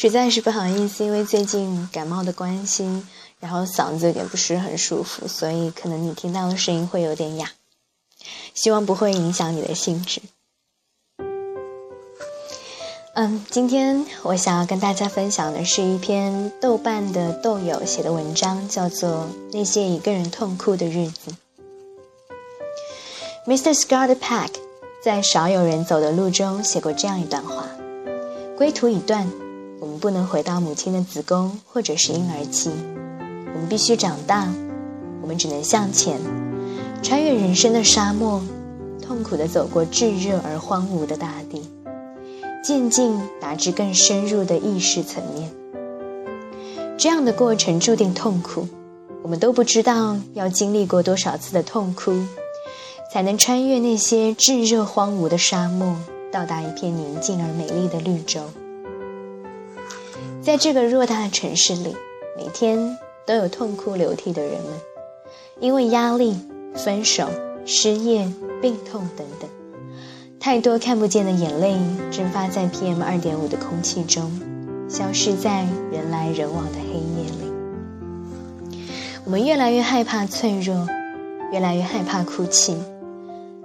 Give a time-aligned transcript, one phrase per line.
[0.00, 3.02] 实在是不好意思，因为最近感冒的关系，
[3.38, 7.50] 然后嗓子有点不是很舒服，所以可能你听到的声音会有点哑，
[8.54, 10.22] 希望不会影响你的兴致。
[13.12, 19.10] 嗯，今天我想要跟大家分享的是一篇豆瓣的豆友写的文章，叫做
[19.52, 21.30] 《那些一个人痛哭的日子》。
[23.46, 23.74] Mr.
[23.74, 24.52] Scott Pack
[25.04, 27.66] 在《少有人走的路》中写过这样一段话：
[28.56, 29.30] 归途已断，
[29.80, 32.70] 我们不能回到母亲的子宫或者是婴儿期，
[33.54, 34.46] 我们必须长大，
[35.22, 36.20] 我们只能向前，
[37.02, 38.42] 穿越人生的沙漠，
[39.00, 41.62] 痛苦地走过炙热而荒芜的大地。
[42.62, 45.50] 渐进达至更深入的意识层面，
[46.98, 48.68] 这样的过程注定痛苦。
[49.22, 52.12] 我们都不知道要经历过多少次的痛哭，
[53.10, 55.96] 才能穿越那些炙热荒芜的沙漠，
[56.30, 58.42] 到达一片宁静而美丽的绿洲。
[60.42, 61.94] 在这个偌大的城市里，
[62.36, 62.96] 每天
[63.26, 64.72] 都有痛哭流涕的人们，
[65.60, 66.34] 因为压力、
[66.74, 67.28] 分手、
[67.66, 68.26] 失业、
[68.62, 69.50] 病痛等等。
[70.40, 71.76] 太多看不见的眼泪
[72.10, 74.32] 蒸发在 PM 二点五的空气中，
[74.88, 78.80] 消失在人来人往的黑夜里。
[79.26, 80.88] 我们越来越害怕脆弱，
[81.52, 82.78] 越来越害怕哭泣，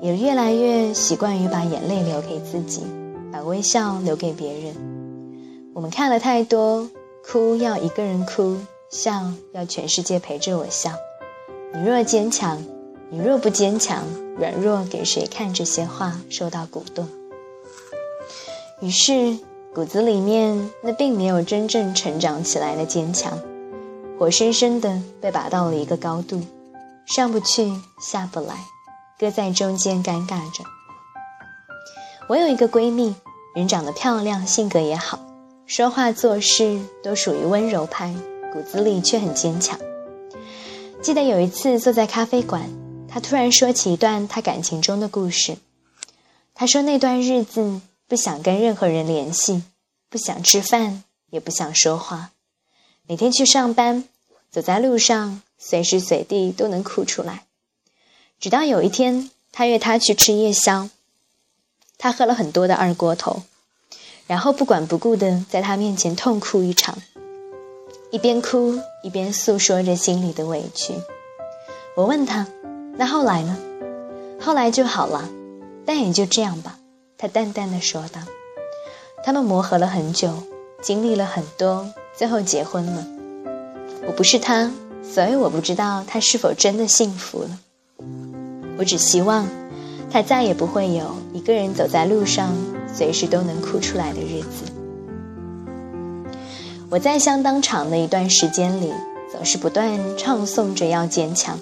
[0.00, 2.80] 也越来越习惯于把眼泪留给自己，
[3.30, 4.91] 把微笑留给别人。
[5.74, 6.90] 我们看了太多，
[7.26, 8.58] 哭要一个人哭，
[8.90, 10.92] 笑要全世界陪着我笑。
[11.72, 12.62] 你若坚强。
[13.14, 14.06] 你若不坚强，
[14.38, 15.52] 软弱给谁看？
[15.52, 17.06] 这些话受到鼓动，
[18.80, 19.38] 于是
[19.74, 23.38] 骨子里面那并没有真正成长起来的坚强，
[24.18, 26.40] 活生生的被拔到了一个高度，
[27.04, 27.70] 上不去
[28.00, 28.56] 下不来，
[29.18, 30.64] 搁在中间尴尬着。
[32.30, 33.14] 我有一个闺蜜，
[33.54, 35.18] 人长得漂亮，性格也好，
[35.74, 38.14] 说话做事都属于温柔派，
[38.52, 39.80] 骨子里却很坚强。
[41.00, 42.68] 记得有一次坐在咖啡馆。
[43.08, 45.56] 他突然说起一段他感情中的故事。
[46.52, 49.62] 他说那段日子不想跟任何人联系，
[50.10, 52.32] 不想吃饭，也不想说话。
[53.06, 54.04] 每天去上班，
[54.50, 57.44] 走在路上，随时随地都能哭出来。
[58.38, 60.90] 直到有一天，他约他去吃夜宵。
[61.96, 63.44] 他喝了很多的二锅头，
[64.26, 66.96] 然后不管不顾的在他面前痛哭一场，
[68.10, 70.94] 一边哭一边诉说着心里的委屈。
[71.96, 72.46] 我问他。
[72.98, 73.56] 那后来呢？
[74.38, 75.26] 后来就好了，
[75.86, 76.78] 但也就这样吧。
[77.16, 78.20] 他淡淡的说道。
[79.24, 80.42] 他们磨合了很久，
[80.82, 83.06] 经历了很多，最后结婚了。
[84.06, 84.70] 我不是他，
[85.02, 87.58] 所以我不知道他是否真的幸福了。
[88.76, 89.48] 我只希望
[90.10, 92.54] 他再也不会有一个人走在路上，
[92.94, 94.70] 随时都能哭出来的日子。
[96.90, 98.92] 我在相当长的一段时间里，
[99.30, 101.58] 总是不断唱诵着要坚强。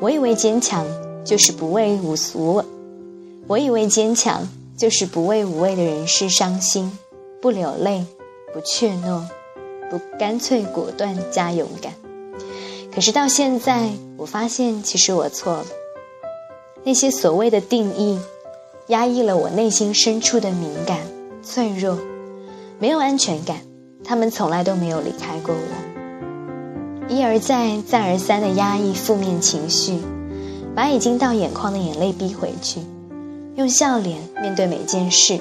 [0.00, 0.84] 我以为坚强
[1.24, 2.62] 就是不为无俗，
[3.46, 4.46] 我以为坚强
[4.76, 6.98] 就是不为无谓的人事伤心，
[7.40, 8.04] 不流泪，
[8.52, 9.22] 不怯懦，
[9.90, 11.94] 不干脆果断加勇敢。
[12.94, 15.64] 可是到现在，我发现其实我错了。
[16.84, 18.20] 那些所谓的定义，
[18.88, 20.98] 压抑了我内心深处的敏感、
[21.42, 21.98] 脆弱，
[22.78, 23.58] 没有安全感。
[24.04, 27.08] 他们从来都没有离开过我。
[27.08, 29.98] 一而再、再而三的压抑负面情绪，
[30.74, 32.80] 把已经到眼眶的眼泪逼回去，
[33.54, 35.38] 用笑脸面对每件事，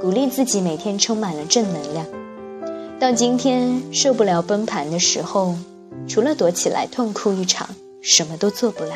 [0.00, 2.06] 鼓励自己每天充满了正能量。
[3.00, 5.54] 到今天受不了崩盘的时候，
[6.06, 7.68] 除了躲起来痛哭一场，
[8.02, 8.92] 什么都做不了。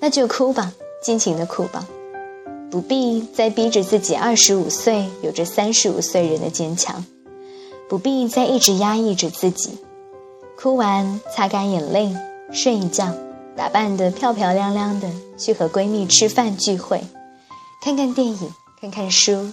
[0.00, 1.86] 那就哭吧，尽情的哭吧，
[2.70, 7.04] 不必再逼着自己二十五岁有着三十五岁人的坚强，
[7.88, 9.78] 不必再一直压抑着自己。
[10.56, 12.14] 哭完，擦干眼泪，
[12.52, 13.14] 睡一觉，
[13.56, 17.02] 打扮得漂漂亮亮的，去和闺蜜吃饭聚会，
[17.82, 19.52] 看看电影，看看书，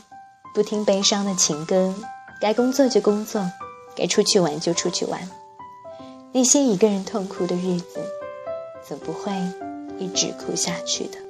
[0.53, 1.93] 不听悲伤的情歌，
[2.41, 3.49] 该工作就工作，
[3.95, 5.21] 该出去玩就出去玩。
[6.33, 7.99] 那些一个人痛哭的日子，
[8.85, 9.31] 总不会
[9.97, 11.24] 一直哭下去的。